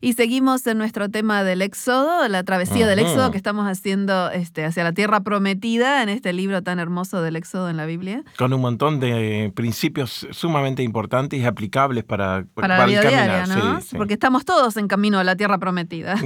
[0.00, 4.64] Y seguimos en nuestro tema del Éxodo, la travesía del Éxodo que estamos haciendo este,
[4.64, 8.22] hacia la tierra prometida en este libro tan hermoso del Éxodo en la Biblia.
[8.36, 13.78] Con un montón de principios sumamente importantes y aplicables para, para, la vida diaria, ¿no?
[13.96, 16.16] Porque estamos todos en camino a la tierra prometida.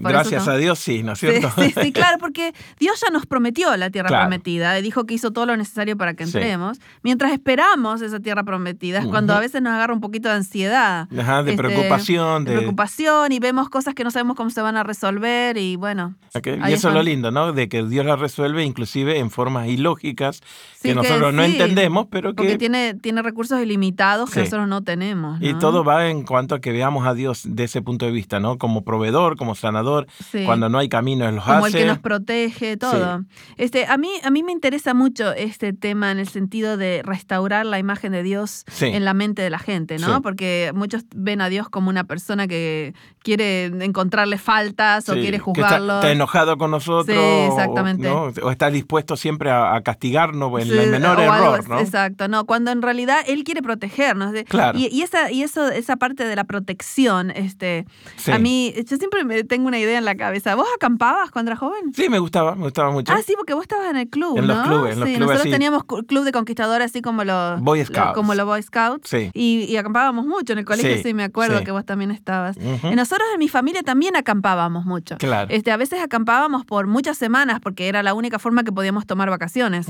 [0.00, 1.50] Gracias a Dios, sí, ¿no es cierto?
[1.56, 5.32] Sí, sí, claro, porque Dios ya nos prometió la tierra prometida y dijo que hizo
[5.32, 6.78] todo lo necesario para que entremos.
[7.02, 11.08] Mientras esperamos esa tierra prometida, es cuando a veces nos agarra un poquito de ansiedad.
[11.18, 12.44] Ajá, de este, preocupación.
[12.44, 16.14] De, preocupación y vemos cosas que no sabemos cómo se van a resolver y bueno.
[16.34, 17.52] Y eso es lo lindo, ¿no?
[17.52, 20.42] De que Dios las resuelve inclusive en formas ilógicas
[20.82, 22.36] que nosotros no entendemos, pero que...
[22.36, 25.40] Porque tiene, tiene recursos ilimitados que nosotros no tenemos.
[25.40, 28.40] Y todo va en cuanto a que veamos a Dios de ese punto de vista,
[28.40, 28.58] ¿no?
[28.58, 30.06] Como proveedor, como sanador,
[30.44, 31.78] cuando no hay camino, Él los como hace.
[31.78, 33.24] el que nos protege, todo.
[33.56, 37.66] Este, a, mí, a mí me interesa mucho este tema en el sentido de restaurar
[37.66, 40.22] la imagen de Dios en la mente de la gente, ¿no?
[40.22, 42.94] Porque muchos ven a Dios como una persona que,
[43.26, 45.96] quiere encontrarle faltas o quiere juzgarlo.
[45.96, 47.16] Está, enojado con nosotros.
[47.16, 48.08] Sí, exactamente.
[48.08, 51.80] O, está dispuesto siempre a, castigarnos en el menor error, ¿no?
[51.80, 54.32] Exacto, no, cuando en realidad él quiere protegernos.
[54.48, 54.78] Claro.
[54.78, 57.84] Y, esa, y eso, esa parte de la protección, este,
[58.32, 60.54] a mí, yo siempre me tengo una idea en la cabeza.
[60.54, 61.92] ¿Vos acampabas cuando eras joven?
[61.94, 63.12] Sí, me gustaba, me gustaba mucho.
[63.12, 64.54] Ah, sí, porque vos estabas en el club, en ¿no?
[64.54, 67.84] Los clubes, en los sí, clubes nosotros teníamos club de conquistadores así como los Boy
[67.84, 68.14] Scouts.
[68.14, 69.08] como los Boy Scouts.
[69.08, 69.30] Sí.
[69.34, 72.56] Y, acampábamos mucho en el colegio, sí, me acuerdo que vos también estabas.
[72.56, 75.16] Y nosotros en mi familia también acampábamos mucho.
[75.18, 75.48] Claro.
[75.50, 79.30] Este, a veces acampábamos por muchas semanas porque era la única forma que podíamos tomar
[79.30, 79.86] vacaciones.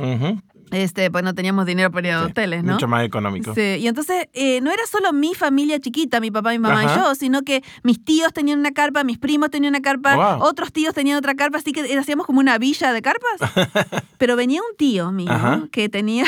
[0.72, 2.72] Este, pues no teníamos dinero para ir a hoteles, ¿no?
[2.72, 3.54] Mucho más económico.
[3.54, 6.88] Sí, y entonces eh, no era solo mi familia chiquita, mi papá, mi mamá y
[6.88, 10.92] yo, sino que mis tíos tenían una carpa, mis primos tenían una carpa, otros tíos
[10.92, 13.38] tenían otra carpa, así que hacíamos como una villa de carpas.
[14.18, 16.24] Pero venía un tío mío que tenía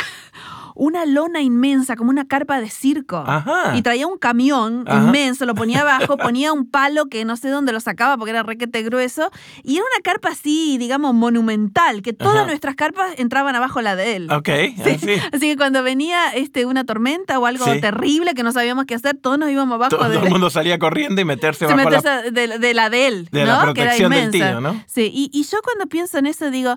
[0.78, 3.24] una lona inmensa, como una carpa de circo.
[3.74, 7.72] Y traía un camión inmenso, lo ponía abajo, ponía un palo que no sé dónde
[7.72, 9.30] lo sacaba porque era requete grueso.
[9.64, 14.16] Y era una carpa así, digamos, monumental, que todas nuestras carpas entraban abajo la de
[14.16, 14.30] él.
[14.30, 14.48] Ok,
[15.32, 19.16] Así que cuando venía este, una tormenta o algo terrible que no sabíamos qué hacer,
[19.20, 19.96] todos nos íbamos abajo.
[19.96, 20.14] Todo, de...
[20.14, 22.22] todo el mundo salía corriendo y meterse bajo la...
[22.22, 23.46] de, la de él, de ¿no?
[23.46, 24.80] la protección que era del tío, ¿no?
[24.86, 26.76] Sí, y, y yo cuando pienso en eso digo,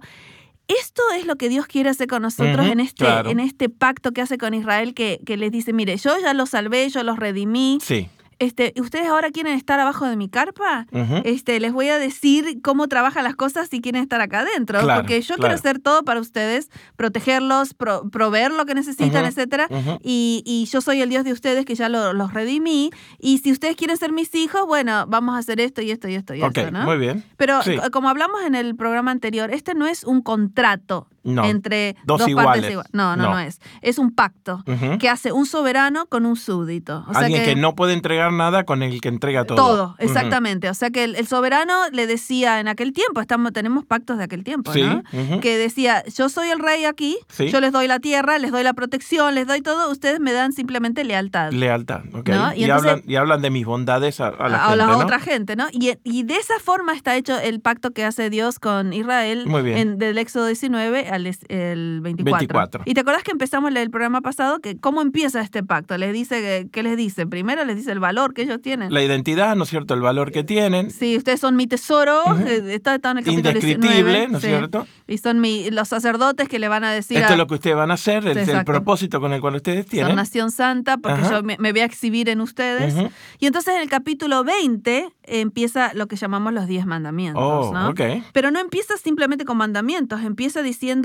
[0.79, 4.21] esto es lo que Dios quiere hacer con nosotros en, este, en este pacto que
[4.21, 7.79] hace con Israel, que, que les dice, mire, yo ya los salvé, yo los redimí.
[7.81, 8.09] Sí
[8.41, 10.87] este, ¿ustedes ahora quieren estar abajo de mi carpa?
[11.23, 14.79] este, les voy a decir cómo trabajan las cosas si quieren estar acá adentro.
[14.95, 17.75] porque yo quiero hacer todo para ustedes, protegerlos,
[18.11, 19.67] proveer lo que necesitan, etcétera.
[20.01, 22.89] y, y, yo soy el Dios de ustedes que ya los redimí.
[23.19, 26.15] Y si ustedes quieren ser mis hijos, bueno, vamos a hacer esto y esto y
[26.15, 26.83] esto y esto, ¿no?
[26.83, 27.23] Muy bien.
[27.37, 27.59] Pero
[27.91, 32.77] como hablamos en el programa anterior, este no es un contrato entre dos, partes iguales.
[32.91, 33.59] No, no, no, es.
[33.81, 34.63] Es un pacto
[34.99, 37.05] que hace un soberano con un súbdito.
[37.13, 39.57] Alguien que, no puede entregar nada con el que entrega todo.
[39.57, 40.69] Todo, exactamente.
[40.69, 44.43] O sea que el, soberano le decía en aquel tiempo, estamos, tenemos pactos de aquel
[44.43, 45.03] tiempo, ¿no?
[45.39, 48.73] Que decía, yo soy el rey aquí, yo les doy la tierra, les doy la
[48.73, 51.51] protección, les doy todo, ustedes me dan simplemente lealtad.
[51.51, 52.29] Lealtad, ok.
[52.55, 55.67] Y, hablan, y, hablan, de mis bondades a, la, a la otra gente, ¿no?
[55.71, 59.45] Y, y, de esa forma está hecho el pacto que hace Dios con Israel
[59.75, 62.83] En, del Éxodo 19 al el 24.
[62.85, 65.97] Y te acuerdas que empezamos el programa pasado que cómo empieza este pacto.
[65.97, 67.27] Les dice, ¿qué les dice?
[67.27, 68.93] Primero les dice el valor que ellos tienen.
[68.93, 69.93] La identidad, ¿no es cierto?
[69.93, 70.91] El valor que tienen.
[70.91, 72.21] Sí, ustedes son mi tesoro.
[72.47, 74.87] Eh, está, en el capítulo Indescriptible, ¿no es cierto?
[75.07, 77.17] Y son mi, los sacerdotes que le van a decir.
[77.17, 79.85] Esto es lo que ustedes van a hacer, el, el, propósito con el cual ustedes
[79.85, 80.09] tienen.
[80.09, 82.93] Son nación santa porque yo me, voy a exhibir en ustedes.
[83.39, 87.43] Y entonces en el capítulo 20 empieza lo que llamamos los 10 mandamientos.
[87.43, 87.93] Oh, ¿no?
[88.33, 91.00] Pero no empieza simplemente con mandamientos, empieza diciendo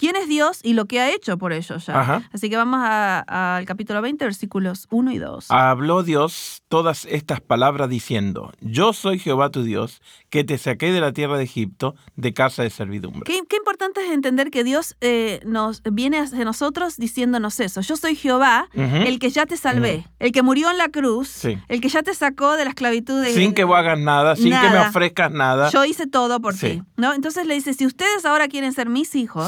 [0.00, 2.22] quién es Dios y lo que ha hecho por ellos ya.
[2.32, 5.50] Así que vamos al capítulo 20, versículos 1 y 2.
[5.50, 10.00] Habló Dios todas estas palabras diciendo, yo soy Jehová tu Dios,
[10.30, 13.22] que te saqué de la tierra de Egipto, de casa de servidumbre.
[13.24, 17.80] Qué, importante es entender que Dios eh, nos viene hacia nosotros diciéndonos eso.
[17.82, 21.80] Yo soy Jehová, el que ya te salvé, el que murió en la cruz, el
[21.80, 24.70] que ya te sacó de la esclavitud de Sin que vos hagas nada, sin que
[24.70, 25.70] me ofrezcas nada.
[25.70, 26.82] Yo hice todo por ti.
[26.96, 27.12] ¿no?
[27.12, 29.39] Entonces le dice, si ustedes ahora quieren ser mis hijos,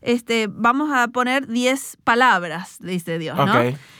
[0.00, 3.36] este, vamos a poner 10 palabras, dice Dios.
[3.36, 3.52] ¿no?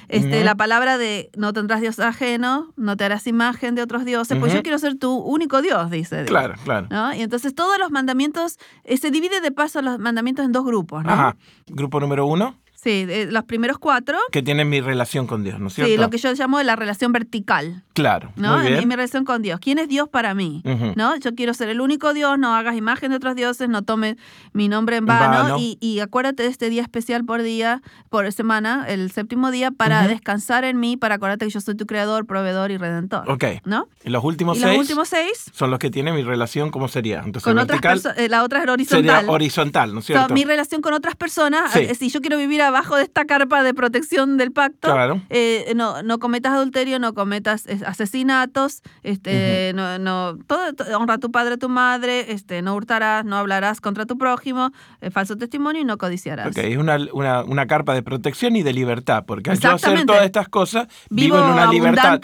[0.09, 4.39] Este, La palabra de no tendrás Dios ajeno, no te harás imagen de otros dioses,
[4.39, 6.29] pues yo quiero ser tu único Dios, dice Dios.
[6.29, 6.89] Claro, claro.
[7.15, 11.05] Y entonces todos los mandamientos, eh, se divide de paso los mandamientos en dos grupos,
[11.05, 11.13] ¿no?
[11.13, 11.37] Ajá.
[11.67, 12.62] Grupo número uno.
[12.82, 14.19] Sí, los primeros cuatro.
[14.32, 15.93] Que tienen mi relación con Dios, ¿no es cierto?
[15.93, 17.84] Sí, lo que yo llamo la relación vertical.
[17.93, 18.32] Claro.
[18.34, 18.58] ¿no?
[18.58, 18.88] Muy bien.
[18.88, 19.61] Mi, relación con Dios.
[19.61, 20.62] ¿Quién es Dios para mí?
[20.96, 21.17] ¿No?
[21.17, 24.17] Yo quiero ser el único Dios, no hagas imagen de otros dioses, no tomes
[24.52, 25.58] mi nombre en vano.
[25.58, 30.64] Y, acuérdate de este día especial por día, por semana, el séptimo día, para descansar
[30.64, 33.31] en mí, para acordarte que yo soy tu creador, proveedor y redentor.
[33.31, 33.44] Ok.
[33.64, 33.88] ¿No?
[34.05, 34.73] Y los últimos y seis.
[34.73, 35.44] Los últimos seis.
[35.52, 37.23] Son los que tienen mi relación, ¿cómo sería?
[37.25, 39.17] Entonces, con vertical, otras eh, La otra es horizontal.
[39.20, 40.34] Sería horizontal, ¿no es cierto?
[40.34, 41.76] mi relación con otras personas.
[41.76, 44.95] Eh, si yo quiero vivir abajo de esta carpa de protección del pacto.
[45.31, 50.63] Eh, no, no cometas adulterio, no cometas asesinatos, este, no, no, todo,
[50.99, 54.73] honra a tu padre, a tu madre, este, no hurtarás, no hablarás contra tu prójimo,
[55.01, 56.49] eh, falso testimonio y no codiciarás.
[56.49, 60.05] Ok, es una, una, una, carpa de protección y de libertad, porque al yo hacer
[60.05, 62.21] todas estas cosas, vivo, en una libertad.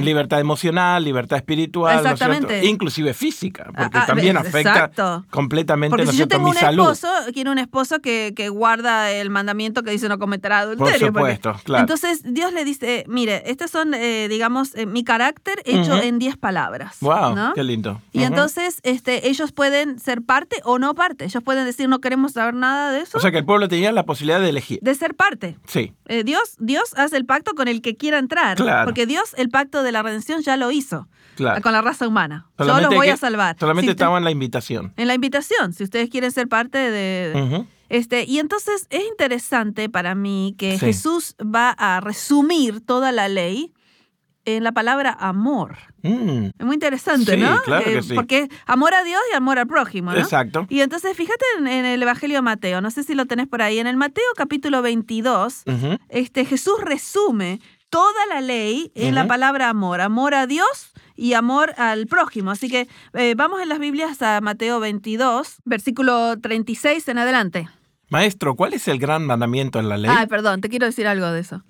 [0.00, 2.64] Libertad emocional, libertad espiritual, Exactamente.
[2.66, 4.90] inclusive física, porque ah, ah, también afecta
[5.30, 6.90] completamente porque si yo tengo mi un salud.
[6.90, 11.12] esposo, quiero un esposo que, que guarda el mandamiento que dice no cometerá adulterio.
[11.12, 11.82] Por supuesto, claro.
[11.82, 16.36] Entonces Dios le dice, mire, estos son, eh, digamos, eh, mi carácter hecho en 10
[16.36, 16.96] palabras.
[17.00, 18.00] Wow, qué lindo.
[18.12, 21.24] Y entonces este, ellos pueden ser parte o no parte.
[21.24, 23.18] Ellos pueden decir, no queremos saber nada de eso.
[23.18, 24.78] O sea que el pueblo tenía la posibilidad de elegir.
[24.82, 25.56] De ser parte.
[25.66, 25.92] Sí.
[26.06, 28.56] Eh, Dios, Dios hace el pacto con el que quiera entrar.
[28.56, 28.84] Claro.
[28.84, 31.08] Porque Dios el pacto de la redención ya lo hizo.
[31.36, 31.62] Claro.
[31.62, 32.46] Con la raza humana.
[32.58, 33.56] Yo los voy a salvar.
[33.58, 34.92] Solamente estaba en la invitación.
[34.96, 35.72] En la invitación.
[35.72, 37.64] Si ustedes quieren ser parte de...
[37.90, 43.74] Este, y entonces es interesante para mí que Jesús va a resumir toda la ley
[44.44, 45.76] en la palabra amor.
[46.02, 46.50] Mm.
[46.56, 47.60] Es muy interesante, ¿no?
[47.62, 48.14] Claro que sí.
[48.14, 50.18] Porque amor a Dios y amor al prójimo, ¿no?
[50.18, 50.66] Exacto.
[50.70, 53.80] Y entonces fíjate en, el Evangelio de Mateo, no sé si lo tenés por ahí,
[53.80, 55.64] en el Mateo capítulo 22,
[56.08, 57.60] este, Jesús resume
[57.90, 62.52] toda la ley en la palabra amor, amor a Dios y amor al prójimo.
[62.52, 67.68] Así que eh, vamos en las Biblias a Mateo 22, versículo 36 en adelante.
[68.10, 70.10] Maestro, ¿cuál es el gran mandamiento en la ley?
[70.12, 71.62] Ay, perdón, te quiero decir algo de eso.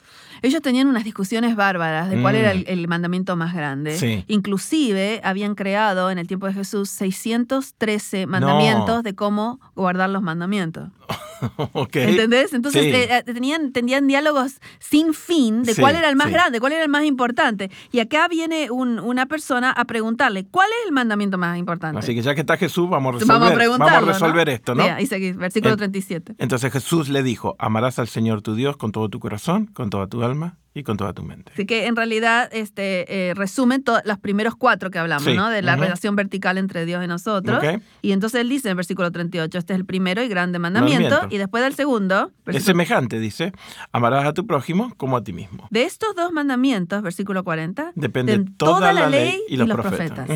[0.42, 2.64] Ellos tenían unas discusiones bárbaras de cuál era mm.
[2.66, 4.24] el, mandamiento más grande.
[4.26, 10.88] Inclusive habían creado en el tiempo de Jesús 613 mandamientos de cómo guardar los mandamientos.
[11.92, 12.52] ¿Entendés?
[12.52, 16.72] Entonces eh, eh, tenían, tenían diálogos sin fin de cuál era el más grande, cuál
[16.72, 17.70] era el más importante.
[17.92, 21.98] Y acá viene una persona a preguntarle, ¿cuál es el mandamiento más importante?
[21.98, 24.82] Así que ya que está Jesús, vamos a resolver, vamos a resolver esto, ¿no?
[24.82, 26.34] ahí seguís, versículo 37.
[26.38, 30.06] Entonces Jesús le dijo, amarás al Señor tu Dios con todo tu corazón, con toda
[30.06, 31.52] tu alma y con toda tu mente.
[31.52, 35.48] Así que en realidad este, eh, resumen los primeros cuatro que hablamos, ¿no?
[35.48, 37.62] De la relación vertical entre Dios y nosotros.
[38.02, 41.26] Y entonces él dice en el versículo 38, este es el primero y grande mandamiento.
[41.30, 42.30] Y después del segundo...
[42.46, 43.52] Es semejante, dice,
[43.92, 45.66] amarás a tu prójimo como a ti mismo.
[45.70, 50.28] De estos dos mandamientos, versículo 40, depende toda, la, ley y los, profetas.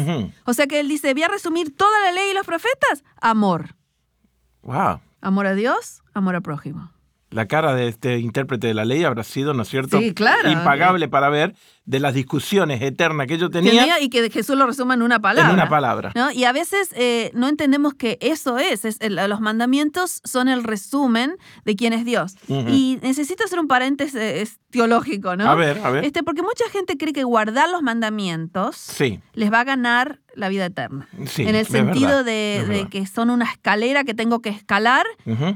[0.44, 3.74] O sea que él dice, voy a resumir toda la ley y los profetas, amor.
[4.62, 5.00] Wow.
[5.20, 6.93] Amor a Dios, amor al prójimo
[7.34, 9.98] la cara de este intérprete de la ley habrá sido, ¿no es cierto?
[9.98, 10.48] Sí, claro.
[10.48, 11.54] Impagable para ver
[11.86, 13.72] de las discusiones eternas que yo tenía.
[13.72, 15.50] tenía y que Jesús lo resuma en una palabra.
[15.50, 16.12] En una palabra.
[16.14, 16.30] ¿no?
[16.30, 21.36] Y a veces eh, no entendemos que eso es, es los mandamientos son el resumen
[21.64, 22.36] de quién es Dios.
[22.48, 25.48] Y necesito hacer un paréntesis teológico, ¿no?
[25.48, 26.04] A ver, a ver.
[26.04, 29.20] Este, porque mucha gente cree que guardar los mandamientos sí.
[29.34, 31.08] les va a ganar la vida eterna.
[31.26, 35.06] Sí, en el sentido de, que son una escalera que tengo que escalar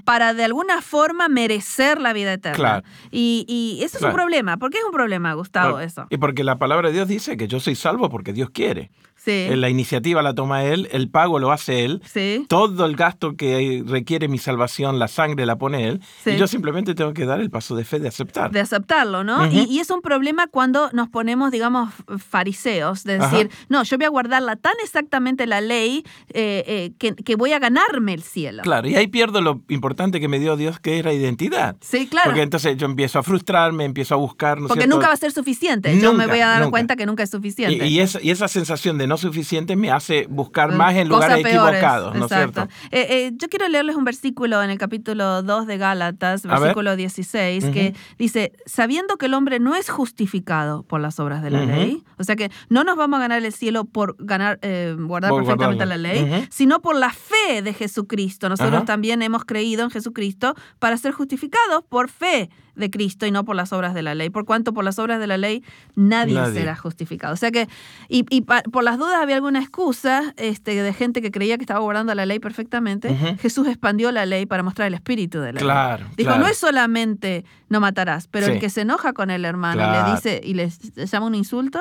[0.04, 2.56] para de alguna forma merecer la vida eterna.
[2.56, 2.86] Claro.
[3.10, 4.56] Y, eso es un problema.
[4.56, 6.06] ¿Por qué es un problema, Gustavo, eso?
[6.18, 8.90] Porque la palabra de Dios dice que yo soy salvo porque Dios quiere.
[9.18, 9.48] Sí.
[9.50, 12.02] La iniciativa la toma Él, el pago lo hace Él.
[12.10, 12.46] Sí.
[12.48, 16.00] Todo el gasto que requiere mi salvación, la sangre la pone Él.
[16.24, 18.50] Y yo simplemente tengo que dar el paso de fe de aceptar.
[18.50, 19.46] De aceptarlo, ¿no?
[19.50, 24.08] y, es un problema cuando nos ponemos, digamos, fariseos, de decir, no, yo voy a
[24.08, 28.62] guardarla tan exactamente la ley eh, eh, que, que, voy a ganarme el cielo.
[28.62, 31.76] Claro, y ahí pierdo lo importante que me dio Dios, que es la identidad.
[31.80, 32.30] Sí, claro.
[32.30, 34.58] Porque entonces yo empiezo a frustrarme, empiezo a buscar.
[34.66, 35.98] Porque nunca va a ser suficiente.
[36.00, 37.86] yo me voy a dar cuenta que nunca es suficiente.
[37.86, 42.14] Y, esa, y, esa, sensación de no suficiente me hace buscar más en lugares equivocados,
[42.14, 42.62] ¿no es cierto?
[42.90, 47.64] Eh, eh, yo quiero leerles un versículo en el capítulo 2 de Gálatas, versículo 16,
[47.66, 52.04] que dice, sabiendo que el hombre no es justificado por las obras de la ley,
[52.18, 55.86] o sea que no nos vamos a ganar el cielo por ganar, eh, guardar perfectamente
[55.86, 58.48] la ley, sino por la fe de Jesucristo.
[58.48, 63.44] Nosotros también hemos creído en Jesucristo para ser justificados por fe de Cristo y no
[63.44, 64.30] por las obras de la ley.
[64.30, 65.62] Por cuanto por las obras de la ley
[65.94, 67.34] nadie, será justificado.
[67.34, 67.68] O sea que,
[68.08, 72.14] y, por las dudas había alguna excusa este, de gente que creía que estaba guardando
[72.14, 73.14] la ley perfectamente.
[73.40, 76.14] Jesús expandió la ley para mostrar el espíritu de la claro, ley.
[76.16, 79.92] Dijo, no es solamente no matarás, pero el que se enoja con el hermano y
[79.92, 80.70] le dice y le
[81.06, 81.80] llama un insulto,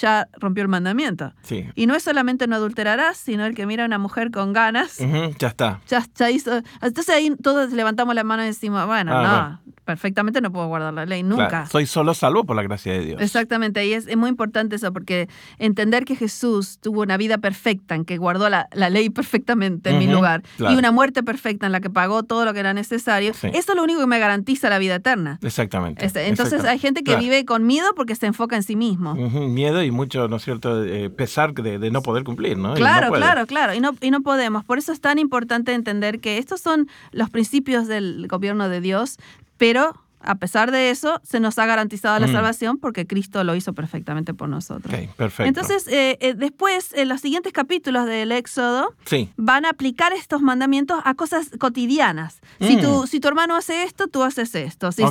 [0.00, 1.32] ya rompió el mandamiento.
[1.74, 4.98] Y no es solamente no adulterarás, sino el que mira a una mujer con ganas.
[5.38, 5.80] ya está.
[5.88, 6.62] Ya, hizo.
[6.82, 10.92] Entonces ahí todos levantamos la mano y decimos, bueno, ah, no, perfectamente no puedo guardar
[10.92, 11.66] la ley, nunca.
[11.66, 13.22] Soy solo salvo por la gracia de Dios.
[13.22, 18.04] Exactamente, y es, muy importante eso, porque entender que Jesús tuvo una vida perfecta, en
[18.04, 21.88] que guardó la, ley perfectamente en mi lugar, y una muerte perfecta en la que
[21.88, 24.98] pagó todo lo que era necesario, eso es lo único que me garantiza la vida
[25.06, 25.38] eterna.
[25.42, 26.04] Exactamente.
[26.04, 29.14] Este, entonces hay gente que vive con miedo porque se enfoca en sí mismo.
[29.14, 32.74] Miedo y mucho, ¿no es cierto?, eh, pesar de, no poder cumplir, ¿no?
[32.74, 34.64] Claro, claro, claro, y no, y no podemos.
[34.64, 39.18] Por eso es tan importante entender que estos son los principios del gobierno de Dios,
[39.56, 42.32] pero a pesar de eso, se nos ha garantizado la mm.
[42.32, 44.94] salvación porque Cristo lo hizo perfectamente por nosotros.
[45.16, 45.44] perfecto.
[45.44, 48.94] Entonces, eh, eh, después, en los siguientes capítulos del Éxodo,
[49.36, 52.40] van a aplicar estos mandamientos a cosas cotidianas.
[52.60, 53.06] Si, tu, mm.
[53.06, 54.90] si tu hermano hace esto, tú haces esto.
[54.92, 55.02] Si,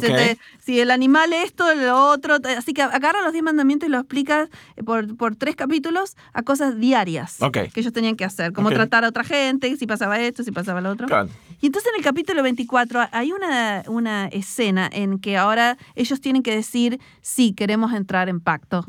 [0.59, 2.37] si el animal esto, lo otro.
[2.57, 6.43] Así que agarra los diez mandamientos y los explicas eh, por, por tres capítulos a
[6.43, 10.43] cosas diarias que ellos tenían que hacer, como tratar a otra gente, si pasaba esto,
[10.43, 11.07] si pasaba lo otro.
[11.61, 16.43] Y entonces en el capítulo 24 hay una, una escena en que ahora ellos tienen
[16.43, 18.85] que decir si queremos entrar en pacto.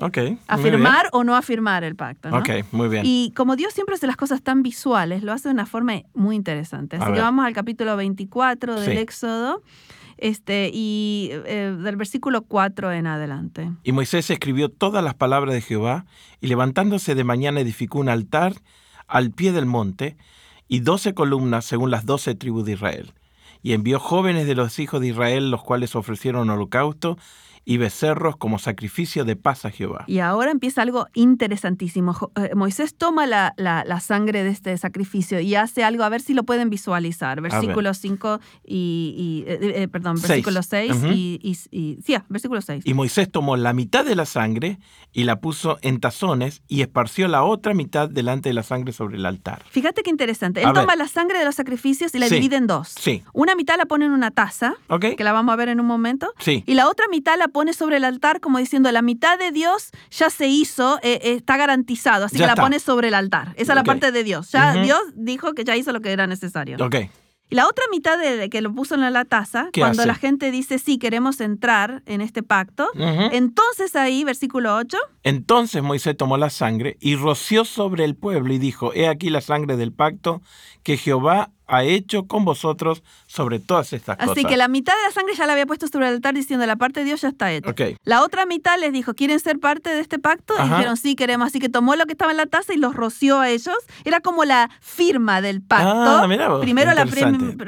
[0.46, 2.28] Afirmar o no afirmar el pacto.
[2.34, 3.02] Ok, muy bien.
[3.04, 6.36] Y como Dios siempre hace las cosas tan visuales, lo hace de una forma muy
[6.36, 6.96] interesante.
[6.96, 9.62] Así que vamos al capítulo 24 del Éxodo.
[10.18, 13.70] Este, y eh, del versículo 4 en adelante.
[13.84, 16.06] Y Moisés escribió todas las palabras de Jehová,
[16.40, 18.54] y levantándose de mañana edificó un altar
[19.08, 20.16] al pie del monte,
[20.68, 23.12] y doce columnas según las doce tribus de Israel
[23.66, 27.18] y envió jóvenes de los hijos de Israel, los cuales ofrecieron holocausto
[27.68, 30.04] y becerros como sacrificio de paz a Jehová.
[30.06, 32.30] Y ahora empieza algo interesantísimo.
[32.36, 36.32] Eh, Moisés toma la, la, sangre de este sacrificio y hace algo, a ver si
[36.32, 37.40] lo pueden visualizar.
[37.40, 42.86] Versículo 5 y, eh, eh, perdón, versículo 6 y, y, sí, ah, versículo 6.
[42.86, 44.78] Y Moisés tomó la mitad de la sangre
[45.12, 49.16] y la puso en tazones y esparció la otra mitad delante de la sangre sobre
[49.16, 49.64] el altar.
[49.70, 50.62] Fíjate qué interesante.
[50.62, 52.94] Él toma la sangre de los sacrificios y la divide en dos.
[52.96, 53.24] Sí.
[53.32, 56.32] Una mitad la pone en una taza, que la vamos a ver en un momento.
[56.38, 56.62] Sí.
[56.64, 59.88] Y la otra mitad la pone sobre el altar como diciendo, la mitad de Dios
[60.10, 63.54] ya se hizo, eh, eh, está garantizado, así que la pone sobre el altar.
[63.56, 64.50] Esa es la parte de Dios.
[64.50, 66.76] Ya Dios dijo que ya hizo lo que era necesario.
[66.84, 66.96] Ok.
[67.48, 70.78] Y la otra mitad de, que lo puso en la taza, cuando la gente dice,
[70.78, 74.98] sí, queremos entrar en este pacto, entonces ahí, versículo 8.
[75.22, 79.40] Entonces Moisés tomó la sangre y roció sobre el pueblo y dijo, he aquí la
[79.40, 80.42] sangre del pacto
[80.82, 84.32] que Jehová ha hecho con vosotros sobre todas estas cosas.
[84.32, 86.64] Así que la mitad de la sangre ya la había puesto sobre el altar diciendo
[86.66, 87.74] la parte de Dios ya está hecha.
[88.04, 90.54] La otra mitad les dijo, ¿quieren ser parte de este pacto?
[90.58, 91.48] Y dijeron, sí, queremos.
[91.48, 93.76] Así que tomó lo que estaba en la taza y los roció a ellos.
[94.04, 95.86] Era como la firma del pacto.
[95.86, 96.26] Ah,
[96.60, 97.06] Primero la,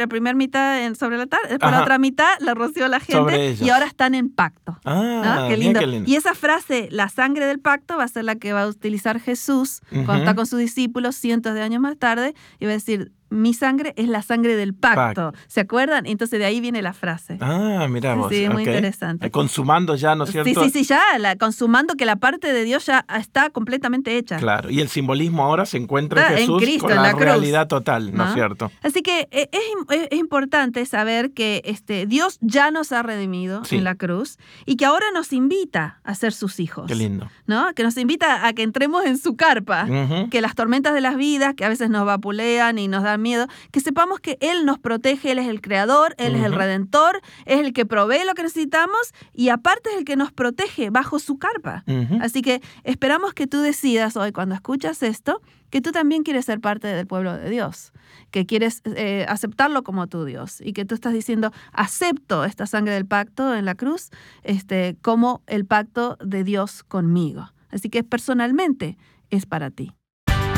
[0.09, 3.71] primera mitad sobre el altar, después la otra mitad la roció a la gente y
[3.71, 4.79] ahora están en pacto.
[4.85, 5.81] Ah, qué, lindo.
[6.07, 9.21] Y esa frase, la sangre del pacto, va a ser la que va a utilizar
[9.21, 13.13] Jesús cuando está con sus discípulos cientos de años más tarde y va a decir,
[13.31, 15.33] mi sangre es la sangre del pacto.
[15.47, 16.07] ¿Se acuerdan?
[16.07, 17.39] Entonces de ahí viene la frase.
[17.41, 19.31] Ah, mira Sí, muy interesante.
[19.31, 20.49] Consumando ya, ¿no es cierto?
[20.49, 24.37] Sí, sí, sí, ya, la, consumando que la parte de Dios ya está completamente hecha.
[24.37, 28.35] Claro, y el simbolismo ahora se encuentra en Jesús con la, realidad total, ¿no, es
[28.35, 28.71] cierto?
[28.83, 33.85] Así que eh, es, es, importante saber que este, Dios ya nos ha redimido en
[33.85, 36.87] la cruz y que ahora nos invita a ser sus hijos.
[36.87, 37.29] Qué lindo.
[37.47, 37.73] ¿No?
[37.75, 39.87] Que nos invita a que entremos en su carpa,
[40.31, 43.47] que las tormentas de las vidas, que a veces nos vapulean y nos dan miedo,
[43.71, 47.61] que sepamos que Él nos protege, Él es el creador, Él es el redentor, es
[47.61, 51.39] el que provee lo que necesitamos y aparte es el que nos protege bajo su
[51.39, 51.85] carpa.
[52.21, 56.61] Así que esperamos que tú decidas hoy cuando escuchas esto, que tú también quieres ser
[56.61, 57.93] parte del pueblo de Dios,
[58.31, 62.95] que quieres eh, aceptarlo como tu Dios y que tú estás diciendo, acepto esta sangre
[62.95, 64.11] del pacto en la cruz
[64.43, 67.51] este, como el pacto de Dios conmigo.
[67.71, 68.97] Así que personalmente
[69.31, 69.93] es para ti.